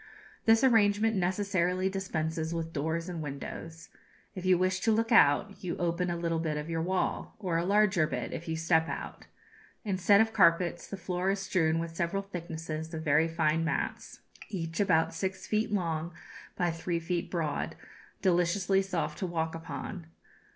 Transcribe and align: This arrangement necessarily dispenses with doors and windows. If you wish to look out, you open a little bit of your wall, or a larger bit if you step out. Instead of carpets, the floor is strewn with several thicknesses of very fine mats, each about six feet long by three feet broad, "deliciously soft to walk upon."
This 0.45 0.63
arrangement 0.63 1.15
necessarily 1.15 1.87
dispenses 1.87 2.55
with 2.55 2.73
doors 2.73 3.07
and 3.07 3.21
windows. 3.21 3.89
If 4.33 4.45
you 4.47 4.57
wish 4.57 4.79
to 4.79 4.91
look 4.91 5.11
out, 5.11 5.63
you 5.63 5.77
open 5.77 6.09
a 6.09 6.17
little 6.17 6.39
bit 6.39 6.57
of 6.57 6.71
your 6.71 6.81
wall, 6.81 7.35
or 7.37 7.57
a 7.57 7.63
larger 7.65 8.07
bit 8.07 8.33
if 8.33 8.47
you 8.47 8.55
step 8.57 8.89
out. 8.89 9.27
Instead 9.85 10.19
of 10.19 10.33
carpets, 10.33 10.87
the 10.87 10.97
floor 10.97 11.29
is 11.29 11.39
strewn 11.41 11.77
with 11.77 11.95
several 11.95 12.23
thicknesses 12.23 12.91
of 12.95 13.03
very 13.03 13.27
fine 13.27 13.63
mats, 13.63 14.21
each 14.49 14.79
about 14.79 15.13
six 15.13 15.45
feet 15.45 15.71
long 15.71 16.13
by 16.57 16.71
three 16.71 16.99
feet 16.99 17.29
broad, 17.29 17.75
"deliciously 18.23 18.81
soft 18.81 19.19
to 19.19 19.27
walk 19.27 19.53
upon." 19.53 20.07